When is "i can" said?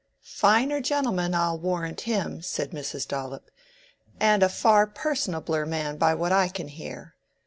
6.31-6.69